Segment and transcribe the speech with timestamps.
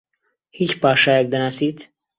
[0.57, 1.77] هیچ پاشایەک دەناسیت؟